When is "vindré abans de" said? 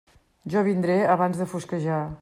0.69-1.49